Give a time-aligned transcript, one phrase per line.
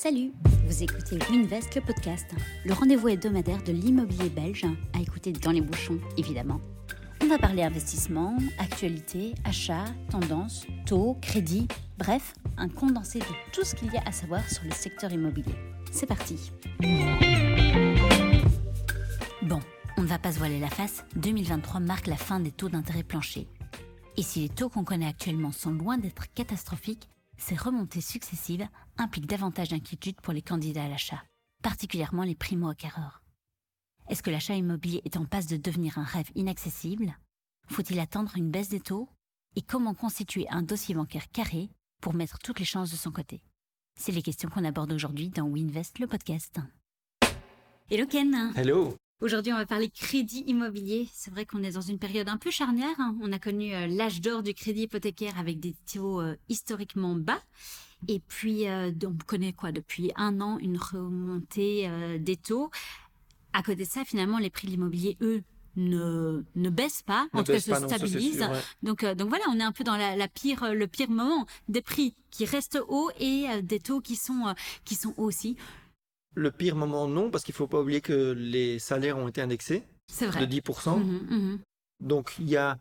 [0.00, 0.30] Salut
[0.64, 2.24] Vous écoutez Winvest, le podcast,
[2.64, 6.60] le rendez-vous hebdomadaire de l'immobilier belge, à écouter dans les bouchons, évidemment.
[7.20, 11.66] On va parler investissement, actualité, achat, tendance, taux, crédit,
[11.98, 15.56] bref, un condensé de tout ce qu'il y a à savoir sur le secteur immobilier.
[15.90, 16.52] C'est parti
[19.42, 19.58] Bon,
[19.96, 23.02] on ne va pas se voiler la face, 2023 marque la fin des taux d'intérêt
[23.02, 23.46] planchers.
[24.16, 27.08] Et si les taux qu'on connaît actuellement sont loin d'être catastrophiques,
[27.38, 28.68] ces remontées successives
[28.98, 31.22] impliquent davantage d'inquiétude pour les candidats à l'achat,
[31.62, 33.22] particulièrement les primo-acquéreurs.
[34.08, 37.16] Est-ce que l'achat immobilier est en passe de devenir un rêve inaccessible?
[37.68, 39.08] Faut-il attendre une baisse des taux?
[39.56, 43.42] Et comment constituer un dossier bancaire carré pour mettre toutes les chances de son côté?
[43.98, 46.60] C'est les questions qu'on aborde aujourd'hui dans Winvest, le podcast.
[47.90, 48.52] Hello Ken.
[48.54, 51.08] Hello Aujourd'hui, on va parler crédit immobilier.
[51.12, 52.94] C'est vrai qu'on est dans une période un peu charnière.
[52.98, 53.16] hein.
[53.20, 57.42] On a connu euh, l'âge d'or du crédit hypothécaire avec des taux euh, historiquement bas.
[58.06, 59.72] Et puis, euh, on connaît quoi?
[59.72, 62.70] Depuis un an une remontée des taux.
[63.52, 65.42] À côté de ça, finalement, les prix de l'immobilier, eux,
[65.74, 68.38] ne, ne baissent pas, Ne en tout cas baisse se pas, non, ça, c'est stabilisent.
[68.38, 68.60] sûr, ouais.
[68.84, 71.10] Donc, euh, donc voilà, on est un peu dans la, la pire, euh, le pire
[71.10, 75.24] moment des prix qui restent hauts et euh, des taux qui sont, qui sont hauts
[75.24, 75.56] aussi.
[76.34, 79.82] Le pire moment, non, parce qu'il faut pas oublier que les salaires ont été indexés
[80.20, 80.46] de vrai.
[80.46, 80.98] 10%.
[80.98, 81.58] Mhm, mhm.
[82.00, 82.78] Donc, il y a.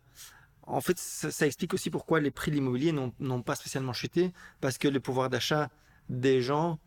[0.64, 4.34] En fait, ça, ça explique aussi pourquoi les prix de l'immobilier n'ont pas spécialement chuté,
[4.60, 5.70] parce que le pouvoir d'achat
[6.10, 6.80] des gens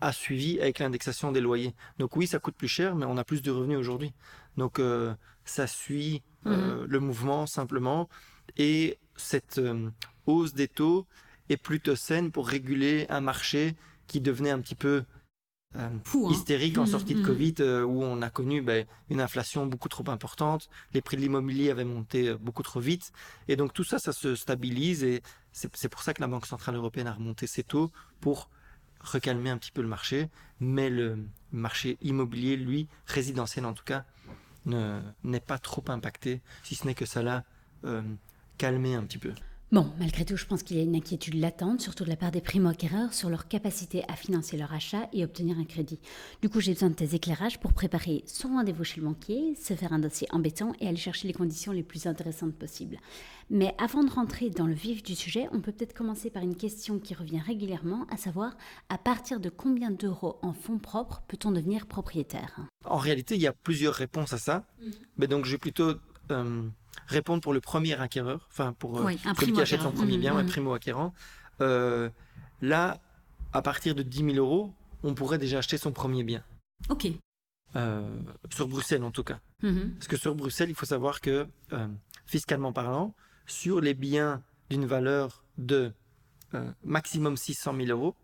[0.00, 1.74] a suivi avec l'indexation des loyers.
[1.98, 4.12] Donc, oui, ça coûte plus cher, mais on a plus de revenus aujourd'hui.
[4.56, 8.08] Donc, euh, ça suit euh, le mouvement simplement.
[8.58, 9.90] Et cette euh,
[10.26, 11.06] hausse des taux
[11.48, 13.74] est plutôt saine pour réguler un marché
[14.06, 15.04] qui devenait un petit peu
[15.76, 16.32] euh, Fou, hein.
[16.32, 17.24] hystérique en Mhm, sortie de mhm.
[17.24, 21.22] Covid, euh, où on a connu ben, une inflation beaucoup trop importante, les prix de
[21.22, 23.12] l'immobilier avaient monté euh, beaucoup trop vite,
[23.48, 25.22] et donc tout ça, ça se stabilise, et
[25.52, 28.50] c'est pour ça que la Banque Centrale Européenne a remonté ses taux pour
[29.00, 30.28] recalmer un petit peu le marché,
[30.60, 31.18] mais le
[31.52, 34.04] marché immobilier, lui, résidentiel en tout cas,
[34.66, 37.44] ne- n'est pas trop impacté, si ce n'est que ça l'a
[38.56, 39.32] calmé un petit peu.
[39.74, 42.30] Bon, malgré tout, je pense qu'il y a une inquiétude latente, surtout de la part
[42.30, 45.98] des primo-acquéreurs, sur leur capacité à financer leur achat et obtenir un crédit.
[46.42, 49.74] Du coup, j'ai besoin de tes éclairages pour préparer son rendez-vous chez le banquier, se
[49.74, 52.98] faire un dossier embêtant et aller chercher les conditions les plus intéressantes possibles.
[53.50, 56.54] Mais avant de rentrer dans le vif du sujet, on peut peut-être commencer par une
[56.54, 58.56] question qui revient régulièrement, à savoir
[58.90, 62.60] à partir de combien d'euros en fonds propres peut-on devenir propriétaire?
[62.84, 64.68] En réalité, il y a plusieurs réponses à ça,
[65.16, 65.94] mais donc je vais plutôt
[66.30, 66.68] euh,
[67.06, 70.14] répondre pour le premier acquéreur, enfin pour euh, Oui, un celui qui achète son premier
[70.14, 70.48] Mhm, bien, un mhm.
[70.48, 71.12] primo-acquérant.
[71.60, 72.08] Euh,
[72.60, 73.00] là,
[73.52, 76.42] à partir de 10 000 euros, on pourrait déjà acheter son premier bien.
[76.88, 77.08] Ok.
[77.76, 78.16] Euh,
[78.52, 79.40] sur Bruxelles en tout cas.
[79.62, 79.94] Mhm.
[79.94, 81.46] Parce que sur Bruxelles, il faut savoir que,
[82.26, 83.14] fiscalement parlant,
[83.46, 85.92] sur les biens d'une valeur de
[86.84, 88.14] maximum 600 000 euros,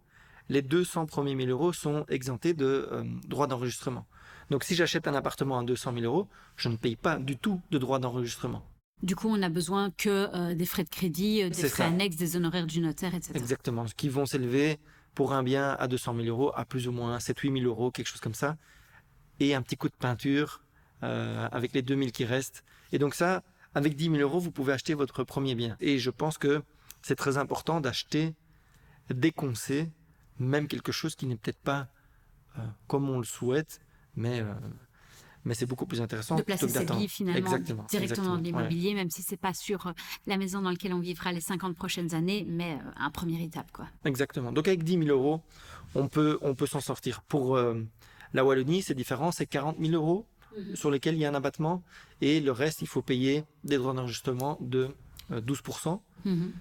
[0.49, 2.89] les 200 premiers 1000 euros sont exemptés de
[3.27, 4.07] droits d'enregistrement.
[4.51, 7.61] Donc si j'achète un appartement à 200 000 euros, je ne paye pas du tout
[7.71, 8.63] de droits d'enregistrement.
[9.03, 11.87] Du coup, on n'a besoin que euh, des frais de crédit, euh, des frais ça.
[11.87, 13.33] annexes, des honoraires du notaire, etc.
[13.35, 13.87] Exactement.
[13.87, 14.79] Ce qui vont s'élever
[15.15, 18.09] pour un bien à 200 000 euros à plus ou moins 7-8 000 euros, quelque
[18.09, 18.57] chose comme ça.
[19.39, 20.63] Et un petit coup de peinture
[21.03, 22.63] euh, avec les 2 000 qui restent.
[22.93, 23.43] Et donc ça,
[23.75, 25.77] avec 10 000 euros, vous pouvez acheter votre premier bien.
[25.81, 26.63] Et je pense que
[27.01, 28.35] c'est très important d'acheter
[29.09, 29.91] dès qu'on sait,
[30.39, 31.89] même quelque chose qui n'est peut-être pas
[32.59, 33.81] euh, comme on le souhaite,
[34.17, 34.53] mais, euh,
[35.45, 36.37] mais c'est beaucoup plus intéressant.
[36.37, 38.43] de placer ses billes finalement Exactement, directement exactement, dans ouais.
[38.43, 39.93] l'immobilier, même si c'est pas sur euh,
[40.27, 43.71] la maison dans laquelle on vivra les 50 prochaines années, mais euh, un première étape
[43.73, 43.87] quoi.
[44.05, 44.53] Exactement.
[44.53, 45.43] Donc avec 10 000 euros,
[45.95, 47.23] on peut, on peut s'en sortir.
[47.23, 47.83] Pour euh,
[48.33, 50.27] la Wallonie, c'est différent, c'est 40 000 euros
[50.75, 51.83] sur lesquels il y a un abattement
[52.21, 54.91] et le reste, il faut payer des droits d'enregistrement de
[55.31, 56.01] euh, 12%.
[56.25, 56.53] Mhm.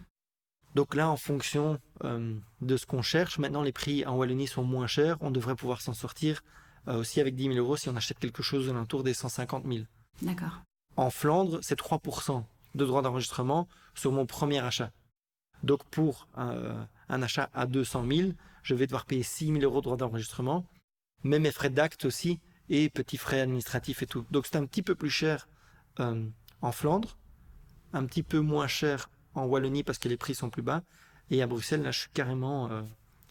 [0.76, 4.64] Donc là, en fonction euh, de ce qu'on cherche, maintenant les prix en Wallonie sont
[4.64, 6.44] moins chers, on devrait pouvoir s'en sortir
[6.88, 9.86] aussi avec 10 000 euros si on achète quelque chose aux alentours des 150 000.
[10.22, 10.62] D'accord.
[10.96, 12.44] En Flandre, c'est 3%
[12.76, 14.92] de droits d'enregistrement sur mon premier achat.
[15.64, 16.74] Donc pour euh,
[17.10, 18.30] un achat à 200 000,
[18.64, 20.66] je vais devoir payer 6 000 euros de droits d'enregistrement,
[21.24, 22.40] mais mes frais d'acte aussi
[22.70, 24.26] et petits frais administratifs et tout.
[24.32, 25.48] Donc c'est un petit peu plus cher
[26.00, 26.26] euh,
[26.62, 27.18] en Flandre,
[27.94, 30.84] un petit peu moins cher en Wallonie parce que les prix sont plus bas,
[31.32, 32.82] et à Bruxelles, là, je suis carrément euh,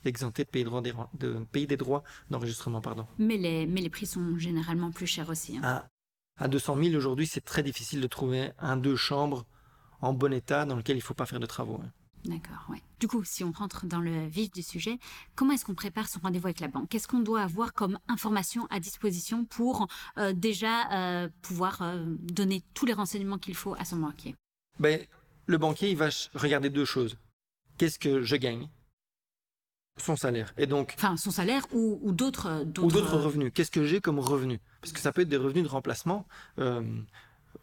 [0.04, 2.80] exempté de payer, des, de payer des droits d'enregistrement.
[2.80, 3.06] Pardon.
[3.18, 5.58] Mais les mais les prix sont généralement plus chers aussi.
[5.58, 5.62] hein.
[5.62, 5.88] À,
[6.44, 9.44] à 200 000 aujourd'hui, c'est très difficile de trouver un deux chambres
[10.00, 11.80] en bon état dans lequel il ne faut pas faire de travaux.
[11.84, 11.90] hein.
[12.24, 12.82] D'accord, ouais.
[12.98, 14.98] Du coup, si on rentre dans le vif du sujet,
[15.36, 16.88] comment est-ce qu'on prépare son rendez-vous avec la banque?
[16.88, 19.86] Qu'est-ce qu'on doit avoir comme information à disposition pour
[20.18, 24.34] euh, déjà euh, pouvoir euh, donner tous les renseignements qu'il faut à son banquier?
[24.80, 25.00] Ben,
[25.46, 27.16] le banquier, il va regarder deux choses.
[27.78, 28.68] Qu'est-ce que je gagne?
[30.00, 30.52] Son salaire.
[30.56, 33.50] Et donc, Enfin, son salaire ou, ou d'autres ou d'autres revenus.
[33.54, 36.26] Qu'est-ce que j'ai comme revenus Parce que ça peut être des revenus de remplacement.
[36.58, 36.82] Euh,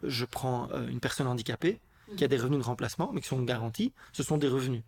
[0.02, 1.80] je prends euh, une personne handicapée
[2.16, 3.92] qui a des revenus de remplacement, mais qui sont garantis.
[4.12, 4.82] Ce sont des revenus.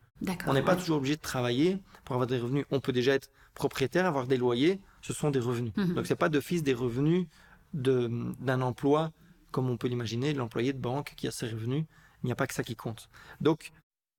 [0.47, 0.79] On n'est pas ouais.
[0.81, 2.65] toujours obligé de travailler pour avoir des revenus.
[2.71, 4.81] On peut déjà être propriétaire, avoir des loyers.
[5.03, 5.73] Ce sont des revenus.
[5.77, 5.95] Mhm.
[5.95, 7.27] Donc, c'est pas d'office des revenus
[7.75, 8.11] de-
[8.41, 9.13] d'un emploi,
[9.51, 11.85] comme on peut l'imaginer, l'employé de banque qui a ses revenus.
[12.23, 13.09] Il n'y a pas que ça qui compte.
[13.41, 13.71] Donc,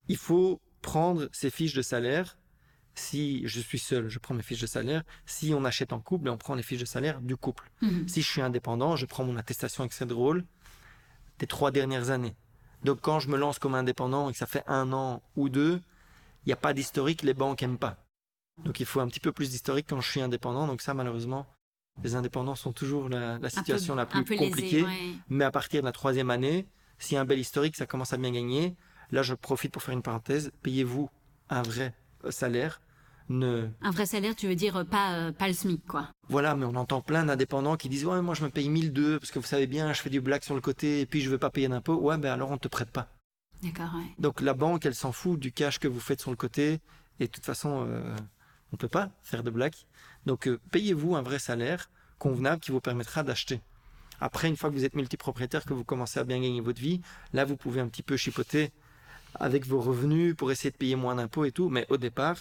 [0.07, 2.37] il faut prendre ses fiches de salaire.
[2.99, 5.03] Si je suis seul, je prends mes fiches de salaire.
[5.25, 7.71] Si on achète en couple, ben, on prend les fiches de salaire du couple.
[7.81, 8.07] Mhm.
[8.07, 10.43] Si je suis indépendant, je prends mon attestation Excel drôle
[11.39, 12.35] des trois dernières années.
[12.83, 15.79] Donc quand je me lance comme indépendant et que ça fait un an ou deux,
[16.45, 17.97] il n'y a pas d'historique, les banques n'aiment pas.
[18.65, 20.67] Donc il faut un petit peu plus d'historique quand je suis indépendant.
[20.67, 21.45] Donc ça, malheureusement,
[22.03, 24.83] les indépendants sont toujours la, situation peu- la plus lésé, compliquée.
[24.83, 25.13] ouais.
[25.29, 26.67] Mais à partir de la troisième année,
[26.97, 28.75] si un bel historique, ça commence à bien gagner.
[29.11, 30.51] Là, je profite pour faire une parenthèse.
[30.61, 31.09] Payez-vous
[31.49, 31.93] un vrai
[32.25, 32.81] euh, salaire.
[33.29, 33.69] Ne...
[33.81, 36.09] Un vrai salaire, tu veux dire euh, pas, euh, pas le SMIC, quoi.
[36.29, 39.31] Voilà, mais on entend plein d'indépendants qui disent Ouais, moi je me paye 1002 parce
[39.31, 41.37] que vous savez bien, je fais du black sur le côté et puis je veux
[41.37, 41.95] pas payer d'impôts.
[41.95, 43.07] Ouais, ben alors on te prête pas.
[43.61, 44.15] D'accord, ouais.
[44.17, 46.79] Donc la banque, elle s'en fout du cash que vous faites sur le côté
[47.19, 48.15] et de toute façon, euh,
[48.73, 49.85] on peut pas faire de black.
[50.25, 53.61] Donc euh, payez-vous un vrai salaire convenable qui vous permettra d'acheter.
[54.21, 57.01] Après, une fois que vous êtes multipropriétaire, que vous commencez à bien gagner votre vie,
[57.33, 58.71] là vous pouvez un petit peu chipoter
[59.35, 61.69] avec vos revenus pour essayer de payer moins d'impôts et tout.
[61.69, 62.37] Mais au départ,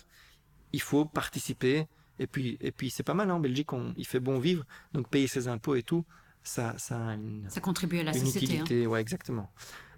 [0.72, 1.86] il faut participer.
[2.18, 4.64] Et puis, et puis c'est pas mal hein, en Belgique, on, il fait bon vivre.
[4.92, 6.04] Donc payer ses impôts et tout,
[6.42, 8.58] ça, ça a une, Ça contribue à la une société.
[8.58, 8.62] hein.
[8.62, 8.86] utilité.
[8.86, 9.50] Ouais, exactement.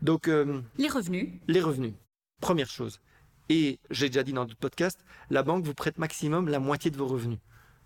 [0.02, 1.28] Donc euh, Les revenus.
[1.48, 1.94] les revenus,
[2.40, 3.00] première chose.
[3.48, 6.96] Et j'ai déjà dit dans d'autres podcasts, la banque vous prête maximum la moitié de
[6.96, 7.38] vos revenus.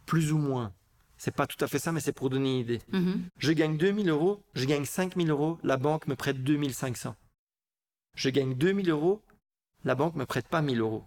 [0.05, 0.73] Plus ou moins.
[1.17, 2.81] C'est pas tout à fait ça, mais c'est pour donner une idée.
[2.93, 3.23] Mhm.
[3.39, 7.15] Je gagne 2000 euros, je gagne 5000 euros, la banque me prête 2500.
[8.17, 9.23] Je gagne 2000 euros,
[9.85, 11.05] la banque me prête pas 1000 euros.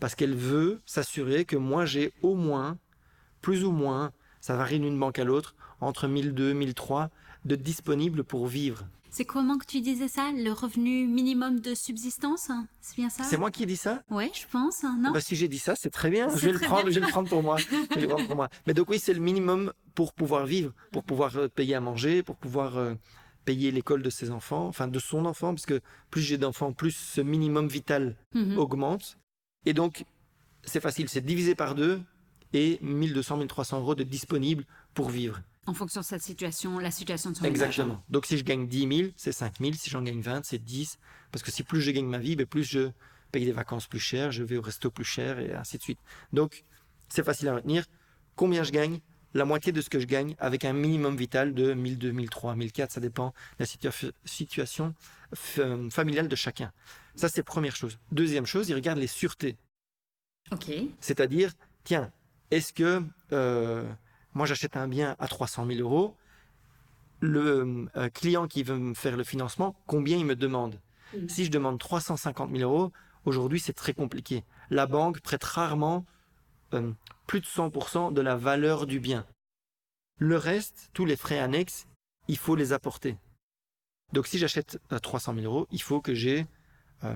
[0.00, 2.78] Parce qu'elle veut s'assurer que moi j'ai au moins,
[3.42, 7.10] plus ou moins, ça varie d'une banque à l'autre, entre 1002 1003
[7.44, 8.86] de disponibles pour vivre.
[9.10, 13.24] C'est comment que tu disais ça Le revenu minimum de subsistance hein C'est bien ça?
[13.24, 14.02] C'est moi qui ai dit ça?
[14.10, 15.12] Ouais, je pense, hein, non?
[15.12, 16.28] Bah, si j'ai dit ça, c'est très bien.
[16.28, 16.92] Je vais, le prendre, bien.
[16.92, 17.56] je vais le prendre pour moi.
[17.90, 18.48] Je vais le prendre pour moi.
[18.66, 22.22] Mais donc oui, c'est le minimum pour pouvoir vivre, pour pouvoir euh, payer à manger,
[22.22, 22.94] pour pouvoir euh,
[23.46, 25.80] payer l'école de ses enfants, enfin de son enfant, parce que
[26.10, 28.58] plus j'ai d'enfants, plus ce minimum vital Mhm.
[28.58, 29.16] augmente.
[29.66, 30.04] Et donc,
[30.64, 32.00] c'est facile, c'est divisé par deux
[32.52, 34.64] et 1200, 1300 euros de disponible
[34.94, 35.40] pour vivre.
[35.66, 37.60] En fonction de sa situation, la situation de son ménage.
[37.60, 38.02] Exactement.
[38.08, 39.72] Donc si je gagne 10 000, c'est 5 000.
[39.74, 40.98] Si j'en gagne 20, c'est 10.
[41.30, 42.90] Parce que si plus je gagne ma vie, ben, plus je
[43.32, 45.98] paye des vacances plus chères, je vais au resto plus cher et ainsi de suite.
[46.32, 46.64] Donc
[47.10, 47.84] c'est facile à retenir.
[48.34, 49.00] Combien je gagne?
[49.38, 52.90] La moitié de ce que je gagne avec un minimum vital de 1002, 1003, 1004,
[52.90, 54.94] ça dépend de la situa- situation
[55.58, 56.72] euh, familiale de chacun.
[57.14, 58.00] Ça c'est première chose.
[58.10, 59.56] Deuxième chose, il regarde les sûretés.
[60.50, 60.72] Ok.
[60.98, 61.52] C'est-à-dire,
[61.84, 62.10] tiens,
[62.50, 63.00] est-ce que
[63.30, 63.88] euh,
[64.34, 66.16] moi j'achète un bien à 300 000 euros,
[67.20, 70.80] le euh, client qui veut me faire le financement, combien il me demande?
[71.14, 71.28] Mhm.
[71.28, 72.90] Si je demande 350 000 euros,
[73.24, 74.42] aujourd'hui c'est très compliqué.
[74.70, 76.04] La banque prête rarement
[76.74, 76.92] euh,
[77.26, 79.26] plus de 100% de la valeur du bien.
[80.18, 81.86] Le reste, tous les frais annexes,
[82.28, 83.16] il faut les apporter.
[84.12, 86.46] Donc si j'achète à 300 000 euros, il faut que j'ai
[87.04, 87.14] euh,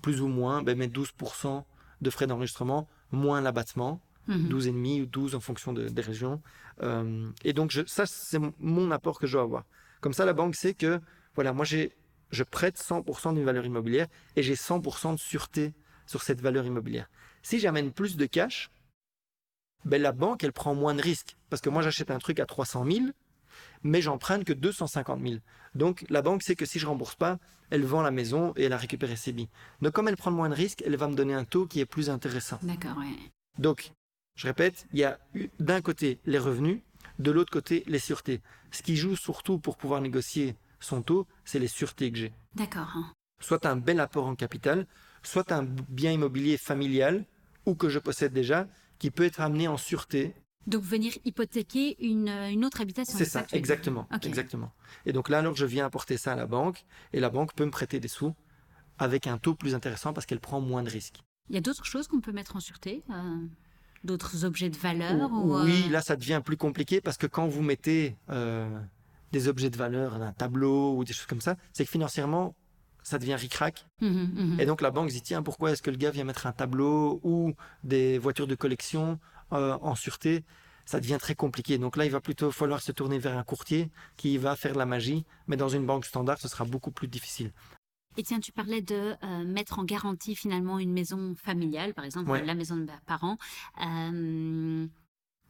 [0.00, 1.64] plus ou moins ben, mes 12%
[2.00, 4.48] de frais d'enregistrement, moins l'abattement, Mhm.
[4.48, 6.40] 12,5 ou 12 en fonction de- des régions.
[6.82, 9.64] Euh, et donc, je, ça, c'est mon- mon apport que je dois avoir.
[10.00, 11.00] Comme ça, la banque sait que,
[11.34, 11.92] voilà, moi, j'ai,
[12.30, 15.74] je prête 100% d'une valeur immobilière et j'ai 100% de sûreté
[16.06, 17.10] sur cette valeur immobilière.
[17.42, 18.70] Si j'amène plus de cash,
[19.84, 21.36] ben, la banque, elle prend moins de risques.
[21.50, 23.06] Parce que moi, j'achète un truc à 300 000,
[23.82, 25.40] mais j'emprunte que 250 000.
[25.74, 27.38] Donc, la banque sait que si je rembourse pas,
[27.70, 29.48] elle vend la maison et elle a récupéré ses billes.
[29.80, 31.86] Donc, comme elle prend moins de risques, elle va me donner un taux qui est
[31.86, 32.58] plus intéressant.
[32.62, 33.16] D'accord, ouais.
[33.58, 33.92] Donc,
[34.36, 35.18] je répète, il y a
[35.58, 36.80] d'un côté les revenus,
[37.18, 38.40] de l'autre côté les sûretés.
[38.70, 42.32] Ce qui joue surtout pour pouvoir négocier son taux, c'est les sûretés que j'ai.
[42.54, 42.90] D'accord.
[42.94, 43.12] hein.
[43.40, 44.86] Soit un bel apport en capital,
[45.22, 47.24] soit un bien immobilier familial
[47.66, 48.66] ou que je possède déjà,
[49.02, 50.32] qui peut être amené en sûreté.
[50.68, 53.18] Donc venir hypothéquer une, euh, une autre habitation.
[53.18, 54.70] C'est ça, exactement, exactement.
[55.06, 57.64] Et donc là, alors je viens apporter ça à la banque, et la banque peut
[57.64, 58.32] me prêter des sous
[58.98, 61.20] avec un taux plus intéressant parce qu'elle prend moins de risques.
[61.48, 63.38] Il y a d'autres choses qu'on peut mettre en sûreté euh,
[64.04, 67.48] D'autres objets de valeur ou, euh, Oui, là, ça devient plus compliqué parce que quand
[67.48, 68.70] vous mettez euh,
[69.32, 72.54] des objets de valeur, un tableau ou des choses comme ça, c'est que financièrement,
[73.02, 73.86] ça devient ric-rac.
[74.00, 74.60] mhm, mhm.
[74.60, 76.52] Et donc la banque se dit, tiens, pourquoi est-ce que le gars vient mettre un
[76.52, 77.54] tableau ou
[77.84, 79.18] des voitures de collection
[79.52, 80.44] euh, en sûreté?
[80.84, 81.78] Ça devient très compliqué.
[81.78, 84.78] Donc là, il va plutôt falloir se tourner vers un courtier qui va faire de
[84.78, 87.52] la magie, mais dans une banque standard, ce sera beaucoup plus difficile.
[88.16, 92.30] Et tiens, tu parlais de euh, mettre en garantie finalement une maison familiale, par exemple
[92.30, 92.44] Ouais.
[92.44, 93.38] la maison de parents.
[93.86, 94.86] Euh,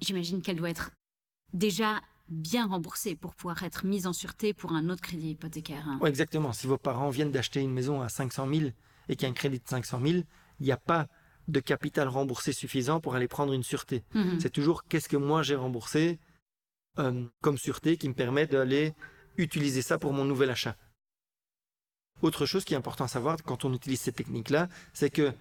[0.01, 0.91] J'imagine qu'elle doit être
[1.55, 5.87] déjà bien remboursée pour pouvoir être mise en sûreté pour un autre crédit hypothécaire.
[5.89, 6.01] hein.
[6.07, 6.53] Exactement.
[6.53, 8.71] Si vos parents viennent d'acheter une maison à 500 000
[9.09, 10.23] et qu'il y a un crédit de 500 000,
[10.61, 11.09] il n'y a pas
[11.49, 14.05] de capital remboursé suffisant pour aller prendre une sûreté.
[14.15, 14.41] Mhm.
[14.41, 16.19] C'est toujours qu'est-ce que moi j'ai remboursé
[16.99, 18.95] euh, comme sûreté qui me permet d'aller
[19.37, 20.77] utiliser ça pour mon nouvel achat.
[22.21, 25.33] Autre chose qui est important à savoir quand on utilise ces techniques-là, c'est que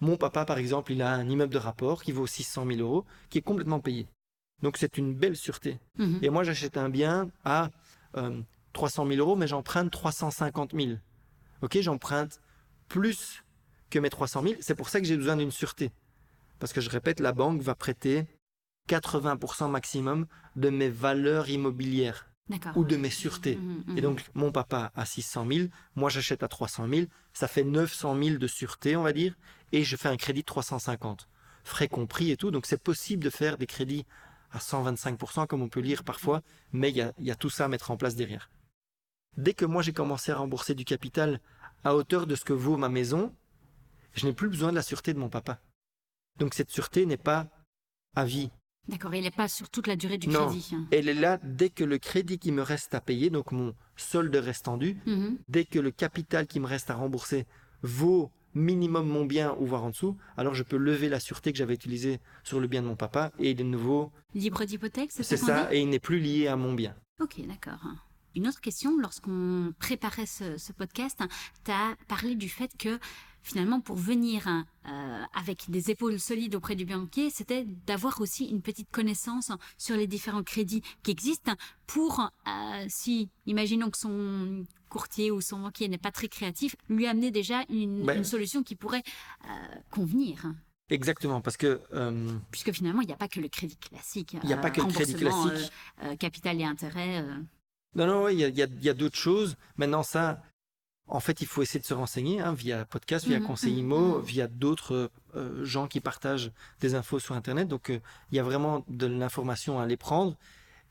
[0.00, 3.04] mon papa, par exemple, il a un immeuble de rapport qui vaut 600 000 euros,
[3.28, 4.06] qui est complètement payé.
[4.62, 5.78] Donc c'est une belle sûreté.
[5.98, 6.18] Mhm.
[6.22, 7.70] Et moi, j'achète un bien à
[8.16, 8.40] euh,
[8.72, 10.92] 300 000 euros, mais j'emprunte 350 000.
[11.62, 12.40] Ok, j'emprunte
[12.88, 13.42] plus
[13.90, 14.54] que mes 300 000.
[14.60, 15.90] C'est pour ça que j'ai besoin d'une sûreté.
[16.58, 18.26] Parce que je répète, la banque va prêter
[18.88, 20.26] 80% maximum
[20.56, 22.26] de mes valeurs immobilières
[22.74, 23.56] ou de mes sûretés.
[23.56, 23.98] Mhm, mhm.
[23.98, 28.20] Et donc, mon papa a 600 000, moi j'achète à 300 000, ça fait 900
[28.20, 29.34] 000 de sûreté, on va dire,
[29.72, 31.28] et je fais un crédit de 350.
[31.62, 34.04] Frais compris et tout, donc c'est possible de faire des crédits
[34.52, 36.42] à 125%, comme on peut lire parfois,
[36.72, 38.50] mais il y a, il y a tout ça à mettre en place derrière.
[39.36, 41.40] Dès que moi j'ai commencé à rembourser du capital
[41.84, 43.34] à hauteur de ce que vaut ma maison,
[44.14, 45.60] je n'ai plus besoin de la sûreté de mon papa.
[46.38, 47.46] Donc cette sûreté n'est pas
[48.16, 48.50] à vie.
[48.88, 50.46] D'accord, il n'est pas sur toute la durée du Non.
[50.48, 50.70] crédit.
[50.74, 50.86] hein.
[50.90, 54.34] Elle est là dès que le crédit qui me reste à payer, donc mon solde
[54.34, 55.38] restant dû, Mhm.
[55.48, 57.46] dès que le capital qui me reste à rembourser
[57.82, 61.58] vaut minimum mon bien ou voire en dessous, alors je peux lever la sûreté que
[61.58, 65.10] j'avais utilisée sur le bien de mon papa et il est de nouveau, Libre d'hypothèque,
[65.12, 66.94] c'est c'est ça qu'on ça, et il n'est plus lié à mon bien.
[67.20, 67.80] Ok, d'accord.
[68.36, 71.20] Une autre question, lorsqu'on préparait ce, ce podcast,
[71.64, 72.98] tu as parlé du fait que
[73.42, 78.46] finalement, pour venir hein, euh, avec des épaules solides auprès du banquier, c'était d'avoir aussi
[78.46, 81.54] une petite connaissance sur les différents crédits qui existent
[81.86, 87.06] pour, euh, si, imaginons que son courtier ou son banquier n'est pas très créatif, lui
[87.06, 89.02] amener déjà une, Ben- une solution qui pourrait
[89.44, 89.48] euh,
[89.90, 90.52] convenir.
[90.88, 91.80] Exactement, parce que
[92.50, 94.36] Puisque finalement, il n'y a pas que le crédit classique.
[94.42, 95.70] Il n'y a pas que le crédit classique.
[96.18, 97.22] capital et intérêt.
[97.22, 97.36] euh,
[97.94, 99.56] non, non, ouais, il y a, y a- il y a d'autres choses.
[99.76, 100.42] Maintenant, ça,
[101.10, 103.78] en fait, il faut essayer de se renseigner hein, via podcast, via Mhm, Conseil mhm,
[103.80, 104.24] Imo, mhm.
[104.24, 107.68] via d'autres euh, gens qui partagent des infos sur Internet.
[107.68, 107.98] Donc, euh,
[108.30, 110.36] il y a vraiment de l'information à aller prendre.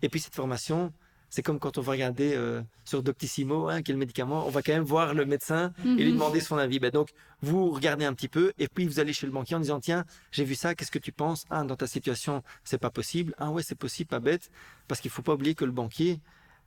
[0.01, 0.93] Et puis, cette formation,
[1.29, 4.71] c'est comme quand on va regarder euh, sur Doctissimo hein, quel médicament, on va quand
[4.73, 6.13] même voir le médecin et lui Mhm.
[6.13, 6.79] demander son avis.
[6.79, 7.09] Ben, donc,
[7.41, 10.05] vous regardez un petit peu et puis vous allez chez le banquier en disant Tiens,
[10.31, 11.45] j'ai vu ça, qu'est-ce que tu penses?
[11.49, 13.35] Ah, dans ta situation, c'est pas possible.
[13.37, 14.49] Ah, ouais, c'est possible, pas bête.
[14.87, 16.19] Parce qu'il faut pas oublier que le banquier,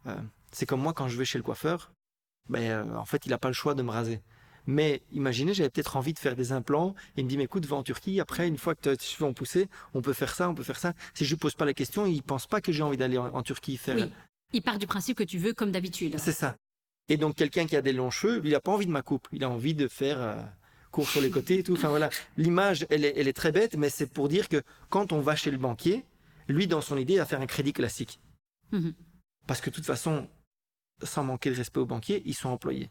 [0.07, 0.15] euh,
[0.53, 1.91] c'est comme moi quand je vais chez le coiffeur,
[2.49, 4.21] ben, euh, en fait, il n'a pas le choix de me raser.
[4.67, 6.95] Mais imaginez, j'avais peut-être envie de faire des implants.
[7.17, 8.21] Il me dit, mais écoute, va en Turquie.
[8.21, 10.79] Après, une fois que tes cheveux ont poussé, on peut faire ça, on peut faire
[10.79, 10.93] ça.
[11.15, 13.35] Si je lui pose pas la question, il pense pas que j'ai envie d'aller en,
[13.35, 13.97] en Turquie faire.
[13.97, 14.13] Oui.
[14.53, 16.17] Il part du principe que tu veux comme d'habitude.
[16.19, 16.57] C'est ça.
[17.09, 19.27] Et donc, quelqu'un qui a des longs cheveux, il n'a pas envie de ma coupe.
[19.33, 20.37] Il a envie de faire euh,
[20.93, 21.73] court sur les côtés et tout.
[21.73, 22.11] Enfin, voilà.
[22.37, 25.35] L'image, elle est, elle est très bête, mais c'est pour dire que quand on va
[25.35, 26.05] chez le banquier,
[26.47, 28.21] lui, dans son idée, il va faire un crédit classique.
[28.71, 28.95] Mhm.
[29.47, 30.29] Parce que de toute façon,
[31.03, 32.91] sans manquer de respect aux banquiers, ils sont employés.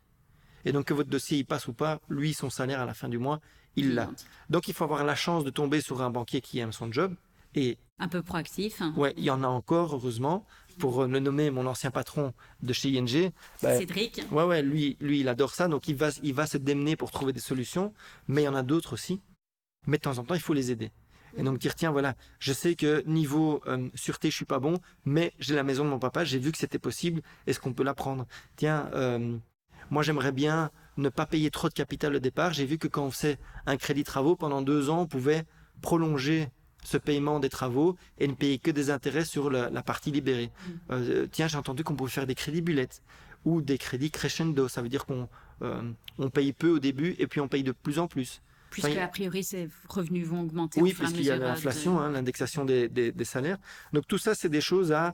[0.66, 3.10] Et donc que votre dossier y passe ou pas, lui, son salaire à la fin
[3.10, 3.40] du mois,
[3.76, 4.10] il l'a.
[4.50, 7.16] Donc il faut avoir la chance de tomber sur un banquier qui aime son job.
[7.56, 8.82] Et Un peu proactif.
[8.96, 10.46] ouais, il y en a encore, heureusement.
[10.80, 14.22] Pour euh, le nommer mon ancien patron de chez ING, bah, Cédric.
[14.32, 15.68] ouais, ouais, lui, lui, il adore ça.
[15.68, 17.94] Donc il va, il va se démener pour trouver des solutions.
[18.28, 19.22] Mais il y en a d'autres aussi.
[19.86, 20.92] Mais de temps en temps, il faut les aider.
[21.38, 24.80] Et donc dire, tiens, voilà, je sais que niveau euh, sûreté, je suis pas bon,
[25.06, 27.84] mais j'ai la maison de mon papa, j'ai vu que c'était possible, est-ce qu'on peut
[27.84, 28.26] la prendre?
[28.56, 29.38] Tiens, euh,
[29.90, 33.06] moi j'aimerais bien ne pas payer trop de capital au départ, j'ai vu que quand
[33.06, 35.46] on faisait un crédit travaux, pendant deux ans, on pouvait
[35.82, 36.50] prolonger
[36.84, 40.52] ce paiement des travaux et ne payer que des intérêts sur la, la partie libérée.
[40.90, 43.04] Euh, tiens, j'ai entendu qu'on pouvait faire des crédits bullettes
[43.46, 45.30] ou des crédits crescendo, ça veut dire qu'on
[46.18, 48.42] on paye peu au début et puis on paye de plus en plus.
[48.72, 50.82] Puisque, Enfin, a priori, ces revenus vont augmenter.
[50.82, 53.58] Oui, puisqu'il y a euh, l'inflation, de- hein, l'indexation des, des- des salaires.
[53.94, 55.14] Donc tout ça, c'est des choses à,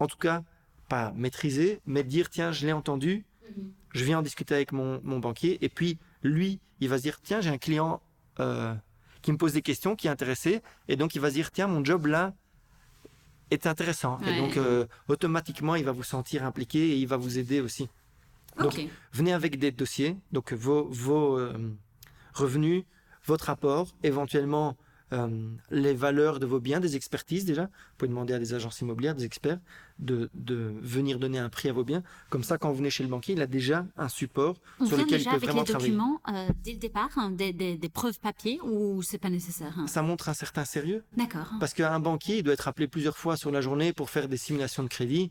[0.00, 0.42] en tout cas,
[0.88, 3.24] pas maîtriser, mais dire, tiens, je l'ai entendu,
[3.56, 3.70] Mhm.
[3.94, 7.20] je viens en discuter avec mon, mon banquier, et puis lui, il va se dire,
[7.22, 8.00] tiens, j'ai un client
[8.40, 8.74] euh,
[9.22, 11.66] qui me pose des questions, qui est intéressé, et donc il va se dire, tiens,
[11.68, 12.34] mon job là
[13.50, 14.18] est intéressant.
[14.22, 14.34] Ouais.
[14.34, 17.88] Et donc, euh, automatiquement, il va vous sentir impliqué et il va vous aider aussi.
[18.58, 18.80] Donc,
[19.12, 21.58] venez avec des dossiers, donc vos, vos euh,
[22.34, 22.84] revenus,
[23.24, 24.76] votre apport, éventuellement
[25.12, 25.28] euh,
[25.70, 27.64] les valeurs de vos biens, des expertises déjà.
[27.64, 29.60] Vous pouvez demander à des agences immobilières, des experts,
[29.98, 32.02] de, de venir donner un prix à vos biens.
[32.30, 34.96] Comme ça, quand vous venez chez le banquier, il a déjà un support On sur
[34.96, 35.90] vient lequel il déjà peut avec vraiment les travailler.
[35.92, 39.74] documents euh, dès le départ, hein, des, des- des preuves papier, ou c'est pas nécessaire
[39.78, 39.86] hein?
[39.86, 41.04] Ça montre un certain sérieux.
[41.16, 41.46] D'accord.
[41.60, 44.38] Parce qu'un banquier, il doit être appelé plusieurs fois sur la journée pour faire des
[44.38, 45.30] simulations de crédit.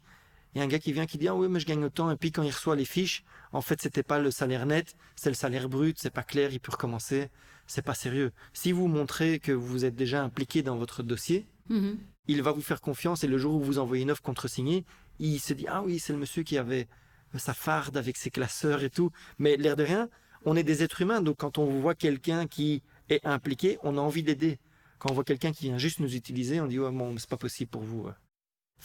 [0.55, 2.12] Il y a un gars qui vient qui dit ah oui mais je gagne autant
[2.12, 5.29] et puis quand il reçoit les fiches, en fait c'était pas le salaire net, c'est
[5.29, 7.29] le salaire brut, c'est pas clair, il peut recommencer,
[7.67, 8.31] c'est pas sérieux.
[8.53, 11.98] Si vous montrez que vous êtes déjà impliqué dans votre dossier, Mhm.
[12.27, 14.86] il va vous faire confiance et le jour où vous envoyez une offre contre-signée,
[15.19, 16.88] il se dit ah oui c'est le monsieur qui avait
[17.36, 19.10] sa farde avec ses classeurs et tout.
[19.39, 20.07] Mais l'air de rien,
[20.45, 24.01] on est des êtres humains donc quand on voit quelqu'un qui est impliqué, on a
[24.01, 24.60] envie d'aider.
[25.00, 27.38] Quand on voit quelqu'un qui vient juste nous utiliser, on dit oh bon c'est pas
[27.38, 28.07] possible pour vous.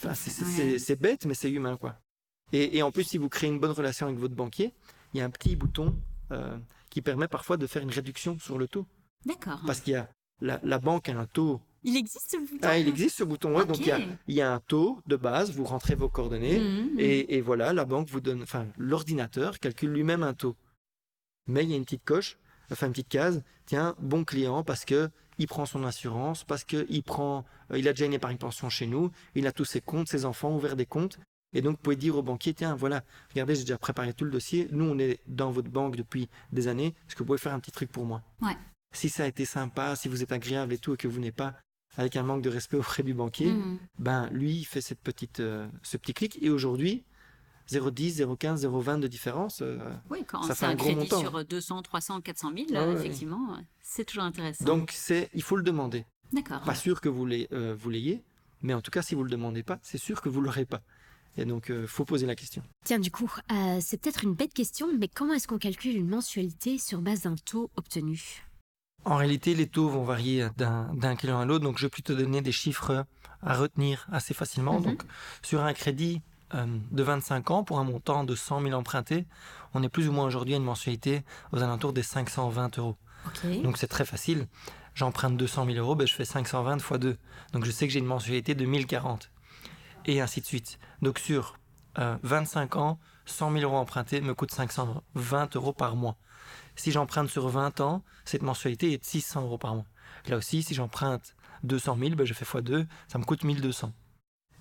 [0.01, 1.97] Enfin, c'est- bête, mais c'est humain, quoi.
[2.53, 4.73] Et, et en plus, si vous créez une bonne relation avec votre banquier,
[5.13, 5.95] il y a un petit bouton
[6.31, 6.57] euh,
[6.89, 8.85] qui permet parfois de faire une réduction sur le taux.
[9.25, 9.61] D'accord.
[9.65, 10.09] Parce qu'il y a
[10.41, 11.59] la, la banque a un taux.
[11.83, 12.57] Il existe ce bouton?
[12.67, 14.03] Ah, il existe ce bouton, ouais, donc il y, a, Ok.
[14.27, 16.99] il y a un taux de base, vous rentrez vos coordonnées, Mhm.
[16.99, 20.55] et, et voilà, la banque vous donne, enfin, l'ordinateur calcule lui-même un taux.
[21.47, 22.37] Mais il y a une petite coche,
[22.71, 26.85] enfin une petite case, tiens, bon client parce que il prend son assurance, parce que
[26.89, 29.79] il prend, euh, il a déjà une épargne pension chez nous, il a tous ses
[29.81, 31.17] comptes, ses enfants, ouvert des comptes.
[31.53, 34.29] Et donc, vous pouvez dire au banquier, tiens, voilà, regardez, j'ai déjà préparé tout le
[34.31, 34.67] dossier.
[34.71, 36.93] Nous, on est dans votre banque depuis des années.
[37.07, 38.21] Est-ce que vous pouvez faire un petit truc pour moi?
[38.41, 38.55] Ouais.
[38.93, 41.35] Si ça a été sympa, si vous êtes agréable et tout, et que vous n'êtes
[41.35, 41.55] pas
[41.97, 43.79] avec un manque de respect auprès du banquier, Mhm.
[43.97, 47.03] ben lui il fait cette petite, euh, ce petit clic et aujourd'hui
[47.69, 49.61] 0,10, 0,15, 0,20 de différence.
[49.61, 49.77] euh,
[50.09, 51.19] Oui, quand Ça c'est fait un un gros crédit montant.
[51.19, 54.65] sur 200, 300, 400 000, Ah effectivement, euh, c'est toujours intéressant.
[54.65, 56.05] donc c'est, il faut le demander.
[56.31, 56.61] D'accord.
[56.61, 58.23] Pas sûr que vous l'ayez, euh, vous l'ayez,
[58.61, 60.81] mais en tout cas si vous le demandez pas, c'est sûr que vous l'aurez pas.
[61.37, 62.63] Et donc euh, faut poser la question.
[62.85, 66.07] Tiens, du coup, euh, c'est peut-être une bête question, mais comment est-ce qu'on calcule une
[66.09, 68.45] mensualité sur base d'un taux obtenu?
[69.05, 72.41] En réalité, les taux vont varier d'un, client à l'autre, donc je vais plutôt donner
[72.41, 73.05] des chiffres
[73.41, 74.79] à retenir assez facilement.
[74.79, 74.85] Mhm.
[74.85, 75.03] Donc
[75.41, 76.21] sur un crédit
[76.53, 79.25] de 25 ans pour un montant de 100 000 empruntés,
[79.73, 82.95] on est plus ou moins aujourd'hui à une mensualité aux alentours des 520 euros.
[83.63, 84.47] Donc c'est très facile.
[84.95, 87.17] J'emprunte 200 000 euros, ben, je fais 520 fois 2.
[87.53, 89.31] Donc je sais que j'ai une mensualité de 1040.
[90.05, 90.79] Et ainsi de suite.
[91.01, 91.57] Donc sur
[91.99, 96.17] euh, 25 ans, 100 000 euros empruntés me coûte 520 euros par mois.
[96.75, 99.85] Si j'emprunte sur 20 ans, cette mensualité est de 600 euros par mois.
[100.27, 103.93] Là aussi, si j'emprunte 200 000, ben, je fais fois 2, ça me coûte 1200.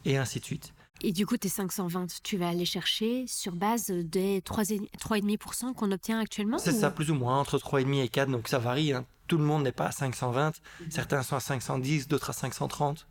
[0.05, 0.75] Et ainsi de suite.
[1.03, 5.93] Et du coup, tes 520, tu vas aller chercher sur base des 3,5% 3,5% qu'on
[5.93, 8.93] obtient actuellement C'est ou- ça, plus ou moins, entre 3,5 et 4, donc ça varie.
[8.93, 9.05] hein.
[9.29, 10.53] Tout le monde n'est pas à 520,
[10.89, 13.07] certains sont à 510, d'autres à 530.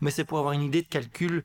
[0.00, 1.44] Mais c'est pour avoir une idée de calcul.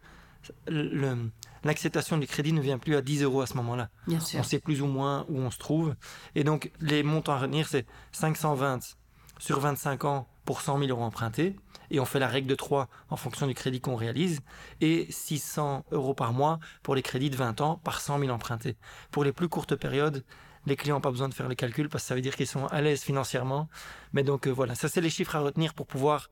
[1.63, 3.89] L'acceptation du crédit ne vient plus à 10 euros à ce moment-là.
[4.07, 4.39] Bien sûr.
[4.39, 5.95] On sait plus ou moins où on se trouve.
[6.35, 8.95] Et donc, les montants à retenir, c'est 520
[9.39, 11.55] sur 25 ans pour 100 000 euros empruntés.
[11.91, 14.41] Et on fait la règle de 3 en fonction du crédit qu'on réalise.
[14.81, 18.75] Et 600 euros par mois pour les crédits de 20 ans par 100 000 empruntés.
[19.11, 20.23] Pour les plus courtes périodes,
[20.65, 22.47] les clients n'ont pas besoin de faire le calcul parce que ça veut dire qu'ils
[22.47, 23.69] sont à l'aise financièrement.
[24.13, 26.29] Mais donc euh, voilà, ça c'est les chiffres à retenir pour pouvoir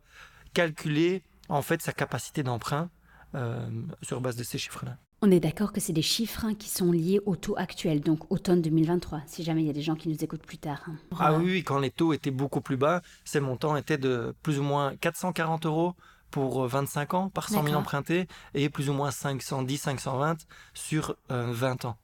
[0.54, 2.90] calculer en fait sa capacité d'emprunt
[3.36, 3.70] euh,
[4.02, 4.98] sur base de ces chiffres-là.
[5.24, 8.32] On est d'accord que c'est des chiffres hein, qui sont liés au taux actuel, donc
[8.32, 10.82] automne 2023, si jamais il y a des gens qui nous écoutent plus tard.
[10.88, 10.96] hein.
[11.20, 14.58] Ah oui, oui, quand les taux étaient beaucoup plus bas, ces montants étaient de plus
[14.58, 15.94] ou moins 440 euros
[16.32, 17.82] pour euh, 25 ans par 100 000 D'accord.
[17.82, 20.38] empruntés et plus ou moins 510, 520
[20.74, 21.98] sur euh, 20 ans.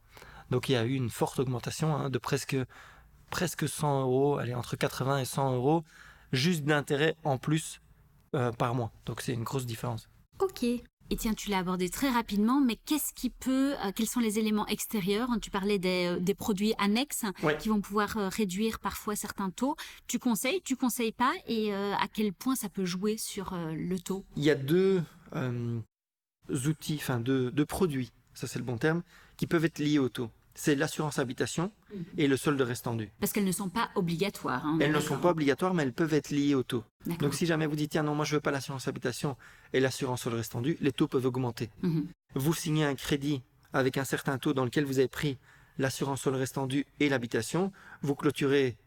[0.51, 2.55] Donc il y a eu une forte augmentation hein, de presque,
[3.31, 5.83] presque 100 euros, allez, entre 80 et 100 euros,
[6.33, 7.81] juste d'intérêt en plus
[8.35, 8.91] euh, par mois.
[9.07, 10.07] Donc c'est une grosse différence.
[10.39, 10.65] Ok.
[11.09, 14.39] Et tiens, tu l'as abordé très rapidement, mais qu'est-ce qui peut, euh, quels sont les
[14.39, 15.29] éléments extérieurs?
[15.41, 17.57] Tu parlais des, euh, des produits annexes Ouais.
[17.57, 19.75] qui vont pouvoir euh, réduire parfois certains taux.
[20.07, 24.25] Tu conseilles, tu conseilles pas, et à quel point ça peut jouer sur le taux?
[24.35, 25.01] Il y a deux
[26.49, 29.03] outils, enfin deux, deux produits, ça c'est le bon terme,
[29.37, 30.29] qui peuvent être liés au taux.
[30.59, 31.71] C'est l'assurance habitation
[32.17, 33.11] et le solde restendu.
[33.19, 34.65] Parce qu'elles ne sont pas obligatoires.
[34.65, 36.83] hein, Elles ne sont pas obligatoires, mais elles peuvent être liées au taux.
[37.19, 39.37] Donc si jamais vous dites, tiens non, moi je veux pas l'assurance habitation
[39.73, 41.69] et l'assurance solde restendu, les taux peuvent augmenter.
[41.83, 42.07] Mhm.
[42.33, 45.37] Vous signez un crédit avec un certain taux dans lequel vous avez pris
[45.77, 48.77] l'assurance solde restendu et l'habitation, vous clôturez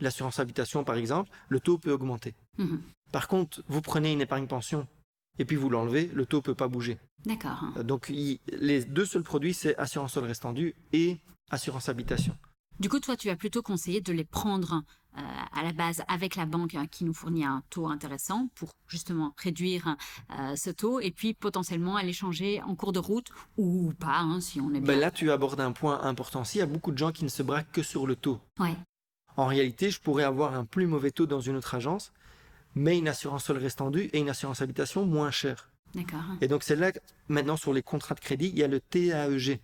[0.00, 2.34] l'assurance habitation par exemple, le taux peut augmenter.
[2.58, 2.80] Mhm.
[3.10, 4.86] Par contre, vous prenez une épargne pension
[5.38, 6.98] et puis vous l'enlevez, le taux peut pas bouger.
[7.24, 7.62] D'accord.
[7.62, 7.72] hein.
[7.78, 11.18] Euh, Donc il- les deux seuls produits, c'est assurance sol restendu et
[11.50, 12.36] assurance habitation.
[12.78, 14.82] Du coup, toi, tu vas plutôt conseiller de les prendre
[15.18, 15.20] euh,
[15.52, 19.34] à la base avec la banque hein, qui nous fournit un taux intéressant pour justement
[19.36, 19.96] réduire
[20.38, 23.26] euh, ce taux et puis potentiellement aller changer en cours de route
[23.58, 24.82] ou pas, hein, si on est bien.
[24.94, 26.44] Ben là, tu abordes un point important.
[26.44, 28.40] S'il y a beaucoup de gens qui ne se braquent que sur le taux.
[28.60, 28.74] Ouais.
[29.36, 32.12] En réalité, je pourrais avoir un plus mauvais taux dans une autre agence,
[32.74, 35.70] mais une assurance sol restendu et une assurance habitation moins chère.
[35.94, 36.22] D'accord.
[36.40, 36.92] Et donc c'est là
[37.28, 39.60] maintenant sur les contrats de crédit, il y a le TAEG.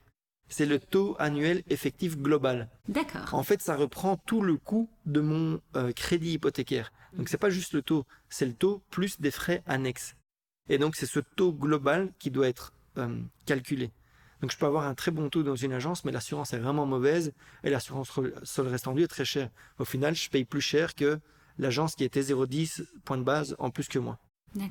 [0.48, 2.68] C'est le taux annuel effectif global.
[2.86, 3.34] D'accord.
[3.34, 6.92] En fait, ça reprend tout le coût de mon euh, crédit hypothécaire.
[7.14, 10.14] Donc c'est pas juste le taux, c'est le taux plus des frais annexes.
[10.68, 13.90] Et donc c'est ce taux global qui doit être euh, calculé.
[14.40, 16.86] Donc je peux avoir un très bon taux dans une agence, mais l'assurance est vraiment
[16.86, 17.32] mauvaise
[17.64, 18.10] et l'assurance
[18.44, 19.50] sol restendu est très chère.
[19.78, 21.18] Au final, je paye plus cher que
[21.58, 24.18] l'agence qui était 0,10 point de base en plus que moi.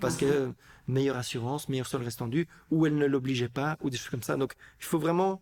[0.01, 0.51] Parce que
[0.87, 4.35] meilleure assurance, meilleur sol restendu, ou elle ne l'obligeait pas, ou des choses comme ça.
[4.35, 5.41] Donc il faut vraiment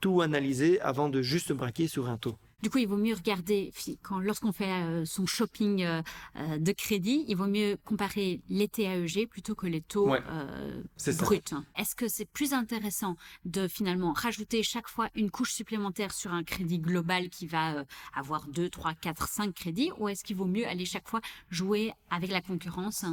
[0.00, 2.36] tout analyser avant de juste braquer sur un taux.
[2.62, 6.02] Du coup, il vaut mieux regarder, quand, lorsqu'on fait euh, son shopping euh,
[6.36, 11.40] euh, de crédit, il vaut mieux comparer les TAEG plutôt que les taux bruts.
[11.76, 16.42] Est-ce que c'est plus intéressant de finalement rajouter chaque fois une couche supplémentaire sur un
[16.42, 20.66] crédit global qui va avoir 2, 3, 4, 5 crédits ou est-ce qu'il vaut mieux
[20.66, 23.04] aller chaque fois jouer avec la concurrence?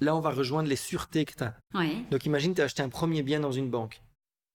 [0.00, 1.54] Là, on va rejoindre les sûretés que tu as.
[2.10, 4.00] Donc imagine, tu as acheté un premier bien dans une banque.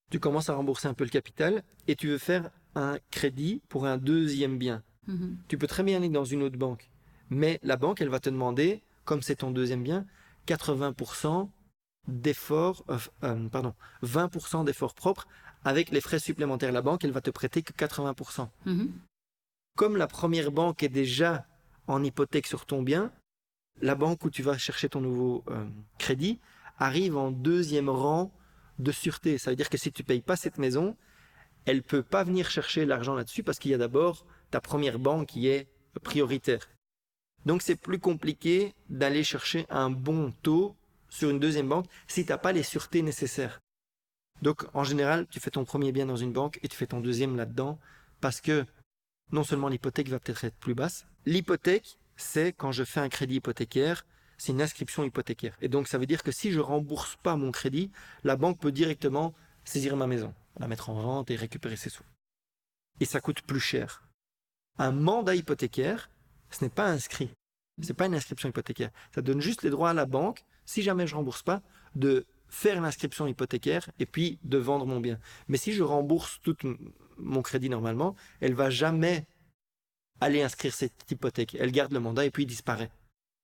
[0.10, 3.86] Tu commences à rembourser un peu le capital et tu veux faire un crédit pour
[3.86, 4.84] un deuxième bien.
[5.08, 5.38] Mhm.
[5.48, 6.90] Tu peux très bien aller dans une autre banque,
[7.30, 10.06] mais la banque, elle va te demander, comme c'est ton deuxième bien,
[10.48, 11.50] 80%
[12.08, 15.28] d'efforts, euh, euh, pardon, 20% d'efforts propres
[15.64, 16.72] avec les frais supplémentaires.
[16.72, 18.50] La banque, elle va te prêter que 80%.
[18.66, 18.92] Mhm.
[19.76, 21.48] Comme la première banque est déjà
[21.88, 23.12] en hypothèque sur ton bien,
[23.82, 25.66] la banque où tu vas chercher ton nouveau euh,
[25.98, 26.40] crédit
[26.78, 28.32] arrive en deuxième rang
[28.80, 29.38] de sûreté.
[29.38, 30.96] Ça veut dire que si tu payes pas cette maison,
[31.66, 35.28] elle peut pas venir chercher l'argent là-dessus parce qu'il y a d'abord ta première banque
[35.28, 35.68] qui est
[36.04, 36.70] prioritaire.
[37.46, 40.76] Donc c'est plus compliqué d'aller chercher un bon taux
[41.10, 43.60] sur une deuxième banque si tu n'as pas les sûretés nécessaires.
[44.42, 47.00] Donc en général, tu fais ton premier bien dans une banque et tu fais ton
[47.00, 47.80] deuxième là-dedans
[48.22, 48.66] parce que
[49.32, 53.36] non seulement l'hypothèque va peut-être être plus basse, l'hypothèque, c'est quand je fais un crédit
[53.36, 54.06] hypothécaire,
[54.38, 55.56] c'est une inscription hypothécaire.
[55.62, 57.92] Et donc ça veut dire que si je rembourse pas mon crédit,
[58.24, 62.04] la banque peut directement saisir ma maison la mettre en vente et récupérer ses sous.
[63.00, 64.04] Et ça coûte plus cher.
[64.78, 66.10] Un mandat hypothécaire,
[66.50, 67.30] ce n'est pas inscrit.
[67.82, 68.92] Ce n'est pas une inscription hypothécaire.
[69.14, 71.62] Ça donne juste les droits à la banque, si jamais je rembourse pas,
[71.96, 75.20] de faire l'inscription hypothécaire et puis de vendre mon bien.
[75.48, 76.56] Mais si je rembourse tout
[77.18, 79.28] mon crédit normalement, elle va jamais
[80.22, 81.56] aller inscrire cette hypothèque.
[81.60, 82.92] Elle garde le mandat et puis disparaît.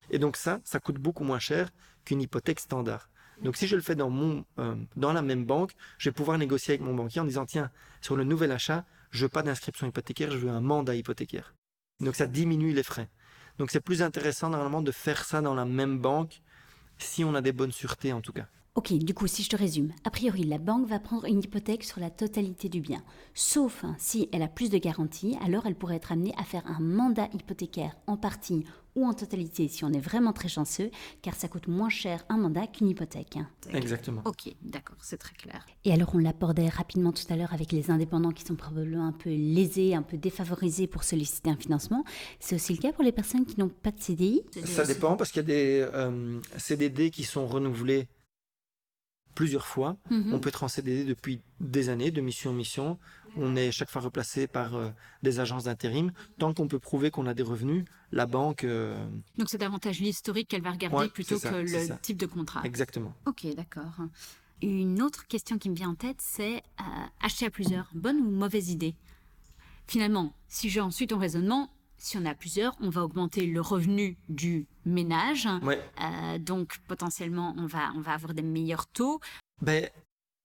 [0.10, 1.72] Et donc ça, ça coûte beaucoup moins cher
[2.06, 3.10] qu'une hypothèque standard.
[3.42, 6.38] Donc si je le fais dans, mon, euh, dans la même banque, je vais pouvoir
[6.38, 9.88] négocier avec mon banquier en disant, tiens, sur le nouvel achat, je veux pas d'inscription
[9.88, 11.56] hypothécaire, je veux un mandat hypothécaire.
[12.00, 13.10] Donc ça diminue les frais.
[13.58, 16.42] Donc c'est plus intéressant normalement de faire ça dans la même banque,
[16.98, 18.48] si on a des bonnes sûretés en tout cas.
[18.74, 21.84] Ok, du coup, si je te résume, a priori, la banque va prendre une hypothèque
[21.84, 23.04] sur la totalité du bien.
[23.34, 26.66] Sauf hein, si elle a plus de garanties, alors elle pourrait être amenée à faire
[26.68, 28.64] un mandat hypothécaire en partie
[28.96, 32.38] ou en totalité si on est vraiment très chanceux, car ça coûte moins cher un
[32.38, 33.38] mandat qu'une hypothèque.
[33.74, 34.22] Exactement.
[34.26, 35.66] Ok, d'accord, c'est très clair.
[35.86, 39.12] Et alors on l'abordait rapidement tout à l'heure avec les indépendants qui sont probablement un
[39.12, 42.04] peu lésés, un peu défavorisés pour solliciter un financement.
[42.40, 45.32] C'est aussi le cas pour les personnes qui n'ont pas de CDI Ça dépend parce
[45.32, 48.08] qu'il y a des euh, CDD qui sont renouvelés
[49.36, 49.98] plusieurs fois.
[50.10, 50.34] Mhm.
[50.34, 52.98] On peut être en CDD depuis des années, de mission en mission.
[53.38, 54.90] On est chaque fois replacé par euh,
[55.24, 56.12] des agences d'intérim.
[56.38, 58.64] Tant qu'on peut prouver qu'on a des revenus, la banque.
[58.64, 58.96] Euh,
[59.38, 62.62] Donc c'est davantage l'historique qu'elle va regarder plutôt que le type de contrat.
[62.64, 63.14] Exactement.
[63.26, 63.94] Ok, d'accord.
[64.62, 66.84] Une autre question qui me vient en tête, c'est euh,
[67.22, 68.96] acheter à plusieurs, bonne ou mauvaise idée?
[69.88, 71.70] Finalement, si j'ai ensuite ton raisonnement,
[72.02, 75.48] si on a plusieurs, on va augmenter le revenu du ménage.
[75.48, 79.22] Euh, donc potentiellement, on va, on va avoir des meilleurs taux.
[79.62, 79.88] Ben,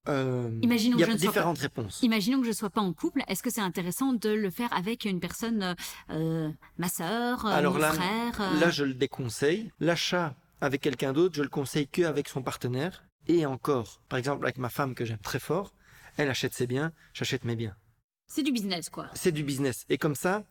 [0.08, 2.00] euh, Imaginons il y a différentes réponses.
[2.02, 3.22] Imaginons que je ne sois pas en couple.
[3.26, 5.74] Est-ce que c'est intéressant de le faire avec une personne,
[6.10, 9.72] euh, ma sœur, Alors mon là, frère Là, je le déconseille.
[9.80, 13.02] L'achat avec quelqu'un d'autre, je le conseille que avec son partenaire.
[13.28, 15.72] Et encore, par exemple, avec ma femme que j'aime très fort,
[16.18, 17.74] elle achète ses biens, j'achète mes biens.
[18.28, 19.06] C'est du business, quoi.
[19.14, 19.84] C'est du business.
[19.88, 20.44] Et comme ça,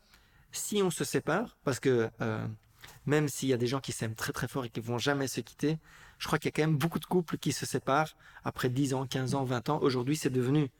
[0.51, 2.47] si on se sépare, parce que euh,
[3.05, 5.27] même s'il y a des gens qui s'aiment très très fort et qui vont jamais
[5.27, 5.77] se quitter,
[6.17, 8.93] je crois qu'il y a quand même beaucoup de couples qui se séparent après 10
[8.93, 9.79] ans, 15 ans, 20 ans.
[9.81, 10.71] Aujourd'hui, c'est devenu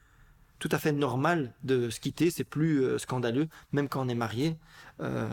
[0.59, 4.15] tout à fait normal de se quitter, c'est plus euh, scandaleux, même quand on est
[4.15, 4.57] marié.
[5.01, 5.29] Euh,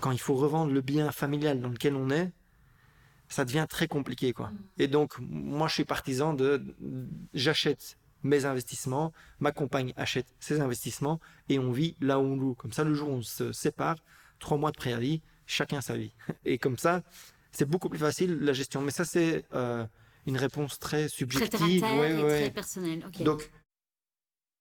[0.00, 2.32] quand il faut revendre le bien familial dans lequel on est,
[3.28, 4.52] ça devient très compliqué, quoi.
[4.78, 6.62] Et donc, moi, je suis partisan de,
[7.32, 12.54] j'achète mes investissements, ma compagne achète ses investissements et on vit là où on loue.
[12.54, 13.96] Comme ça, le jour où on se sépare,
[14.38, 16.12] trois mois de préavis, chacun sa vie.
[16.44, 17.02] Et comme ça,
[17.52, 18.80] c'est beaucoup plus facile la gestion.
[18.80, 19.86] Mais ça, c'est euh,
[20.26, 21.82] une réponse très subjective.
[21.82, 23.06] Très et très personnelle.
[23.20, 23.50] Donc,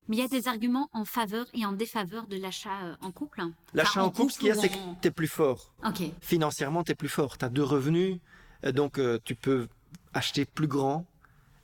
[0.10, 3.12] mais il y a des arguments en faveur et en défaveur de l'achat euh, en
[3.12, 3.42] couple.
[3.74, 5.74] L'achat en, couple, ce qu'il y a, c'est que tu es plus fort.
[6.20, 7.38] Financièrement, tu es plus fort.
[7.38, 8.20] Tu as deux revenus,
[8.66, 9.70] euh, donc tu peux
[10.14, 11.06] acheter plus grand,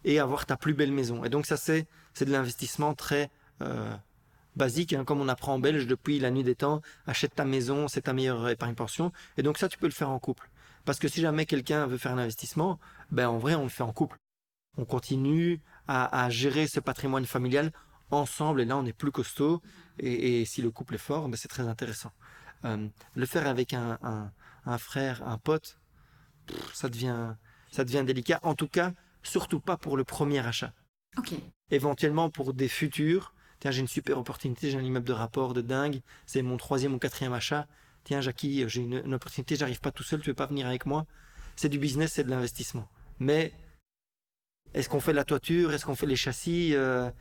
[0.03, 1.23] et avoir ta plus belle maison.
[1.23, 3.29] Et donc ça, c'est, c'est de l'investissement très
[3.61, 3.93] euh,
[4.55, 6.81] basique, hein, comme on apprend en Belge depuis la nuit des temps.
[7.07, 9.11] Achète ta maison, c'est ta meilleure épargne pension.
[9.37, 10.49] Et donc ça, tu peux le faire en couple.
[10.85, 12.79] Parce que si jamais quelqu'un veut faire un investissement,
[13.11, 14.17] ben en vrai, on le fait en couple.
[14.77, 17.71] on continue à, gérer ce patrimoine familial
[18.11, 19.61] ensemble, et là on est plus costaud,
[19.97, 22.11] et, si le couple est fort, ben, c'est très intéressant.
[22.65, 23.99] Euh, le faire avec un,
[24.77, 25.79] frère, un pote,
[26.73, 27.35] ça devient,
[27.71, 28.39] ça devient délicat.
[28.43, 30.73] En tout cas, surtout pas pour le premier achat.
[31.71, 33.33] Éventuellement pour des futurs.
[33.59, 36.93] Tiens, j'ai une super opportunité, j'ai un immeuble de rapport de dingue, c'est mon troisième
[36.93, 37.67] ou quatrième achat.
[38.05, 41.05] Tiens, Jackie, j'ai une, opportunité, j'arrive pas tout seul, tu veux pas venir avec moi?
[41.57, 42.87] C'est du business, c'est de l'investissement.
[43.19, 43.51] Mais
[44.73, 45.73] est-ce qu'on fait la toiture?
[45.73, 46.73] Est-ce qu'on fait les châssis?
[46.73, 47.11] Euh,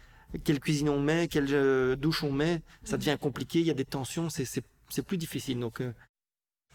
[0.44, 1.26] Quelle cuisine on met?
[1.26, 2.62] Quelle euh, douche on met?
[2.84, 5.58] Ça devient compliqué, il y a des tensions, c'est plus difficile.
[5.58, 5.92] Donc, euh,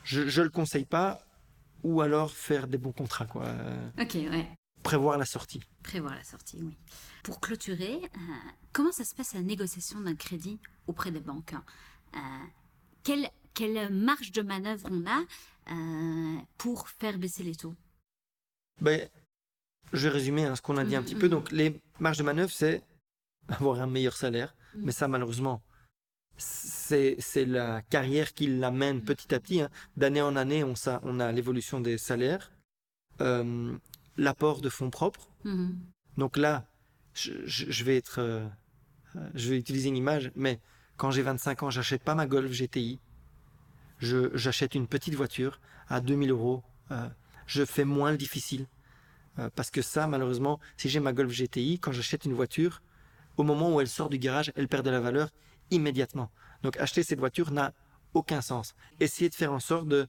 [0.04, 1.26] je ne le conseille pas.
[1.84, 3.26] Ou alors faire des bons contrats.
[3.26, 3.46] Quoi.
[4.00, 4.48] Ok, ouais.
[4.84, 5.62] Prévoir la sortie.
[5.82, 6.78] Prévoir la sortie, oui.
[7.24, 8.02] Pour clôturer,
[8.74, 11.56] comment ça se passe la négociation d'un crédit auprès des banques
[13.04, 15.24] quelle, quelle marge de manœuvre on a
[16.58, 17.76] pour faire baisser les taux?
[18.82, 19.08] Ben,
[19.92, 21.30] je vais résumer hein, ce qu'on a dit un petit peu.
[21.30, 22.82] Donc, les marges de manœuvre, c'est
[23.48, 24.56] avoir un meilleur salaire.
[24.76, 25.62] Mais ça, malheureusement,
[26.38, 29.62] c'est la carrière qui l'amène petit à petit.
[29.62, 29.70] Hein.
[29.98, 32.52] D'année en année, on, ça, on a l'évolution des salaires,
[33.22, 33.78] euh,
[34.18, 35.30] l'apport de fonds propres.
[35.46, 35.76] Mm-hmm.
[36.18, 36.66] Donc là,
[37.14, 38.48] je, vais être, euh,
[39.34, 40.60] je vais utiliser une image, mais
[40.98, 43.00] quand j'ai 25 ans, j'achète pas ma Golf GTI.
[44.00, 46.64] J'achète une petite voiture à 2000 euros.
[46.92, 47.08] Euh,
[47.46, 48.68] je fais moins le difficile.
[49.40, 52.82] Euh, parce que ça, malheureusement, si j'ai ma Golf GTI, quand j'achète une voiture,
[53.38, 55.30] au moment où elle sort du garage, elle perd de la valeur
[55.72, 56.30] immédiatement.
[56.62, 57.74] Donc acheter cette voiture n'a
[58.14, 58.76] aucun sens.
[59.00, 60.08] Essayez de faire en sorte de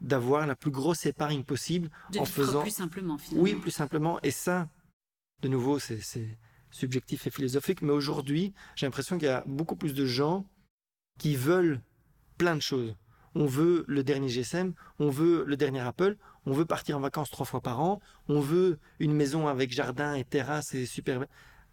[0.00, 3.42] d'avoir la plus grosse épargne possible en faisant plus simplement finalement.
[3.42, 4.68] Oui, plus simplement et ça
[5.42, 6.00] de nouveau c'est
[6.70, 10.46] subjectif et philosophique mais aujourd'hui, j'ai l'impression qu'il y a beaucoup plus de gens
[11.18, 11.80] qui veulent
[12.38, 12.94] plein de choses.
[13.34, 17.30] On veut le dernier GSM, on veut le dernier Apple, on veut partir en vacances
[17.30, 21.26] trois fois par an, on veut une maison avec jardin et terrasse et super.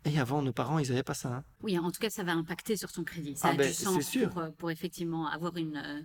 [0.05, 1.29] Et avant, nos parents, ils n'avaient pas ça.
[1.29, 1.43] Hein.
[1.61, 3.35] Oui, en tout cas, ça va impacter sur son crédit.
[3.35, 6.01] Ça ah a ben, du sens pour, euh, pour, effectivement avoir une, euh,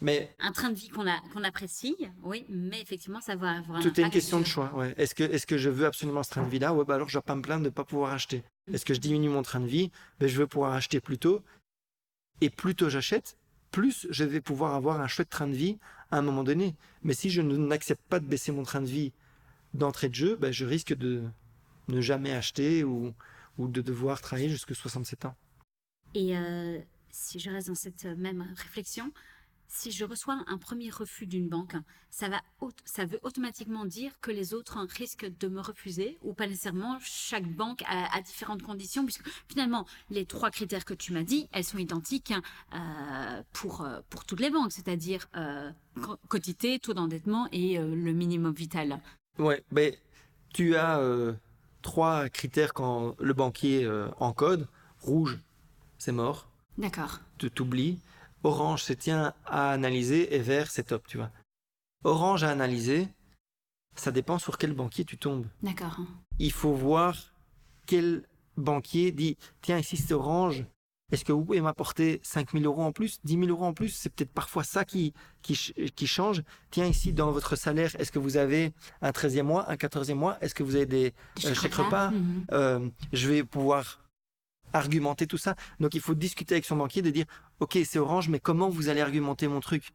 [0.00, 3.82] mais, un train de vie qu'on qu'on apprécie, oui, mais effectivement, ça va avoir un
[3.82, 4.72] Tout est une question de choix.
[4.74, 4.94] Ouais.
[4.96, 6.72] Est-ce que, est que je veux absolument ce train de vie-là?
[6.72, 8.42] Ouais, bah alors je ne vais pas me plaindre de ne pas pouvoir acheter.
[8.66, 8.74] Mm.
[8.74, 9.90] Est-ce que je diminue mon train de vie?
[10.18, 11.42] Ben, Je veux pouvoir acheter plus tôt.
[12.40, 13.36] Et plus tôt j'achète,
[13.70, 15.78] plus je vais pouvoir avoir un chouette train de vie
[16.10, 16.74] à un moment donné.
[17.02, 19.12] Mais si je n'accepte pas de baisser mon train de vie
[19.74, 21.22] d'entrée de jeu, ben je risque de
[21.88, 23.12] ne jamais acheter ou,
[23.58, 25.36] ou de devoir travailler jusqu'à 67 ans.
[26.14, 26.78] Et euh,
[27.10, 29.12] si je reste dans cette même réflexion,
[29.70, 31.76] si je reçois un premier refus d'une banque,
[32.10, 32.42] ça, va,
[32.84, 36.98] ça veut automatiquement dire que les autres risquent de me refuser ou pas nécessairement.
[37.00, 41.64] Chaque banque a, différentes conditions puisque finalement, les trois critères que tu m'as dit, elles
[41.64, 42.34] sont identiques
[42.74, 45.70] euh, pour, euh, pour toutes les banques, c'est-à-dire euh,
[46.28, 49.00] quotité, taux d'endettement et le minimum vital.
[49.38, 49.98] Ouais, mais
[50.52, 51.00] tu as
[51.82, 54.66] trois critères quand le banquier encode.
[55.00, 55.38] Rouge,
[55.96, 56.50] c'est mort.
[56.76, 57.20] D'accord.
[57.38, 58.00] Tu t'oublies.
[58.42, 61.30] Orange, c'est tiens à analyser et vert, c'est top, tu vois.
[62.04, 63.08] Orange à analyser,
[63.94, 65.46] ça dépend sur quel banquier tu tombes.
[65.62, 65.98] D'accord.
[66.38, 67.34] Il faut voir
[67.86, 68.24] quel
[68.56, 70.64] banquier dit tiens, ici c'est orange.
[71.12, 73.88] Est-ce que vous pouvez m'apporter 5 000 euros en plus, 10 000 euros en plus?
[73.88, 76.42] C'est peut-être parfois ça qui, qui, change.
[76.70, 78.72] Tiens, ici, dans votre salaire, est-ce que vous avez
[79.02, 80.38] un 13e mois, un 14e mois?
[80.40, 81.12] Est-ce que vous avez des,
[81.44, 82.44] euh, chèques repas mhm.
[82.52, 83.98] euh, Je vais pouvoir
[84.72, 85.56] argumenter tout ça.
[85.80, 87.26] Donc il faut discuter avec son banquier de dire
[87.60, 89.92] ok c'est orange mais comment vous allez argumenter mon truc?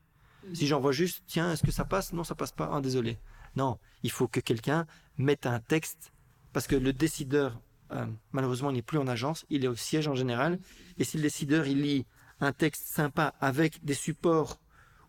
[0.54, 2.14] Si j'envoie juste tiens est-ce que ça passe?
[2.14, 2.70] Non ça passe pas.
[2.72, 3.18] Ah, désolé.
[3.56, 4.86] Non, il faut que quelqu'un
[5.18, 6.12] mette un texte
[6.54, 7.60] parce que le décideur
[7.92, 10.60] euh, malheureusement il n'est plus en agence, il est au siège en général
[10.98, 12.06] et si le décideur il lit
[12.40, 14.60] un texte sympa avec des supports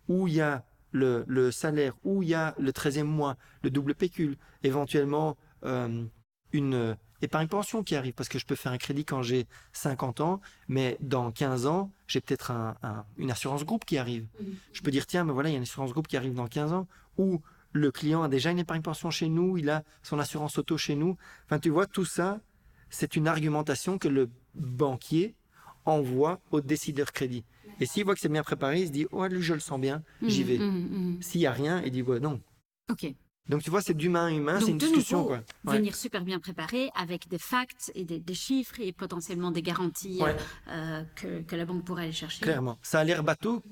[0.08, 3.94] où il y a le, salaire, où il y a le 13e mois, le double
[3.94, 6.04] pécule, éventuellement euh,
[6.52, 10.20] une épargne pension qui arrive parce que je peux faire un crédit quand j'ai 50
[10.20, 12.52] ans, mais dans 15 ans, j'ai peut-être
[13.18, 14.26] une assurance groupe qui arrive.
[14.40, 14.54] Mhm.
[14.72, 16.46] Je peux dire, tiens, mais voilà, il y a une assurance groupe qui arrive dans
[16.46, 16.86] 15 ans,
[17.18, 17.40] ou
[17.72, 20.94] le client a déjà une épargne pension chez nous, il a son assurance auto chez
[20.94, 21.16] nous.
[21.44, 22.40] Enfin, tu vois, tout ça,
[22.90, 25.34] c'est une argumentation que le banquier
[25.84, 27.44] envoie au décideur crédit.
[27.80, 29.78] Et s'il voit que c'est bien préparé, il se dit, oh, lui, je le sens
[29.80, 30.58] bien, j'y mhm, vais.
[30.58, 32.40] Mhm, s'il n'y a rien, il dit, ouais, non.
[32.90, 33.12] Ok.
[33.48, 35.24] Donc tu vois, c'est d'humain à humain, c'est une discussion.
[35.24, 35.40] Quoi.
[35.64, 40.20] Venir super bien préparé avec des facts et des, chiffres et potentiellement des garanties
[40.68, 42.42] euh, que, la banque pourrait aller chercher.
[42.42, 42.78] Clairement.
[42.82, 43.62] Ça a l'air bateau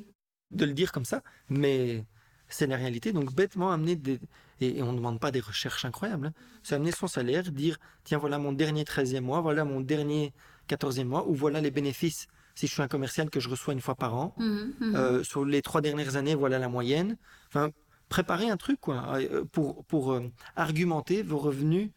[0.50, 2.04] de le dire comme ça, mais
[2.48, 3.12] c'est la réalité.
[3.12, 4.20] Donc bêtement amener des...
[4.60, 6.28] Et, on ne demande pas des recherches incroyables.
[6.28, 6.32] Hein.
[6.62, 10.32] C'est amener son salaire, dire, tiens, voilà mon dernier 13e mois, voilà mon dernier
[10.68, 13.80] 14e mois, ou voilà les bénéfices si je suis un commercial que je reçois une
[13.80, 14.34] fois par an.
[14.38, 14.94] Mmh, mmh.
[14.94, 17.16] Euh, sur les trois dernières années, voilà la moyenne.
[17.48, 17.70] Enfin,
[18.08, 21.90] préparer un truc quoi, euh, pour, pour euh, argumenter vos revenus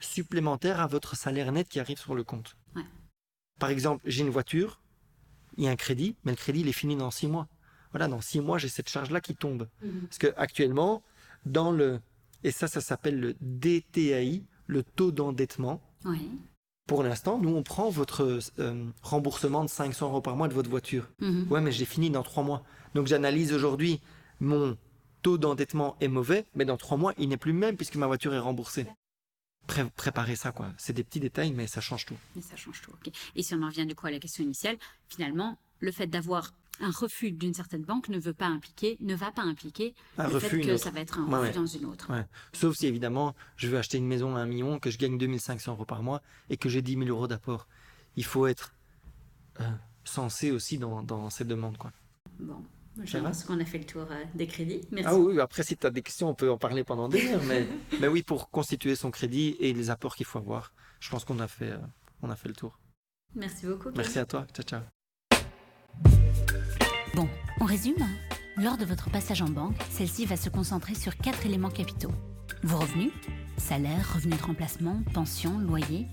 [0.00, 2.56] supplémentaire à votre salaire net qui arrive sur le compte.
[3.60, 4.80] Par exemple, j'ai une voiture,
[5.56, 7.48] il y a un crédit, mais le crédit, il est fini dans six mois.
[7.92, 9.68] Voilà, dans six mois, j'ai cette charge-là qui tombe.
[9.82, 10.06] Mhm.
[10.08, 11.02] Parce que actuellement,
[11.46, 12.00] dans le,
[12.42, 15.80] et ça, ça s'appelle le DTAI, le taux d'endettement.
[16.86, 20.68] Pour l'instant, nous, on prend votre euh, remboursement de 500 euros par mois de votre
[20.68, 21.08] voiture.
[21.20, 21.46] Mhm.
[21.50, 22.64] Ouais, mais j'ai fini dans trois mois.
[22.94, 24.00] Donc, j'analyse aujourd'hui,
[24.40, 24.76] mon
[25.24, 28.06] taux d'endettement est mauvais, mais dans trois mois, il n'est plus le même puisque ma
[28.06, 28.86] voiture est remboursée
[29.96, 30.66] préparer ça, quoi.
[30.76, 32.16] C'est des petits détails, mais ça change tout.
[32.36, 33.10] Mais ça change tout, ok.
[33.34, 34.76] Et si on en revient du coup à la question initiale,
[35.08, 39.32] finalement, le fait d'avoir un refus d'une certaine banque ne veut pas impliquer, ne va
[39.32, 42.10] pas impliquer un le refus fait que ça va être un refus dans une autre.
[42.52, 45.72] Sauf si évidemment, je veux acheter une maison à un million, que je gagne 2500
[45.72, 47.66] euros par mois et que j'ai 10 000 euros d'apport.
[48.16, 48.74] Il faut être
[49.60, 49.70] euh,
[50.04, 51.92] sensé aussi dans, dans ces demandes, quoi.
[52.38, 52.62] Bon,
[53.02, 54.82] je pense qu'on a fait le tour euh, des crédits.
[54.90, 55.08] Merci.
[55.10, 57.42] Ah oui, après, si tu as des questions, on peut en parler pendant des heures.
[57.44, 57.66] mais,
[58.00, 61.40] mais oui, pour constituer son crédit et les apports qu'il faut avoir, je pense qu'on
[61.40, 61.78] a, fait, euh,
[62.22, 62.78] on a fait le tour.
[63.34, 63.90] Merci beaucoup.
[63.96, 64.46] Merci à toi.
[64.52, 64.80] Ciao, ciao.
[67.14, 67.28] Bon,
[67.60, 68.06] on résume.
[68.56, 72.12] Lors de votre passage en banque, celle-ci va se concentrer sur quatre éléments capitaux.
[72.62, 73.10] Vos revenus,
[73.56, 76.06] salaire, revenus de remplacement, pension, loyer,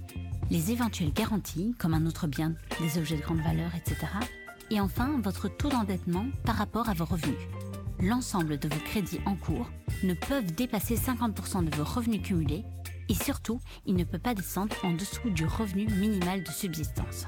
[0.49, 4.07] les éventuelles garanties, comme un autre bien, des objets de grande valeur, etc
[4.71, 7.37] et enfin, votre taux d'endettement par rapport à vos revenus.
[7.99, 9.69] L'ensemble de vos crédits en cours
[10.03, 12.63] ne peuvent dépasser 50% de vos revenus cumulés
[13.09, 17.27] et surtout, il ne peut pas descendre en dessous du revenu minimal de subsistance.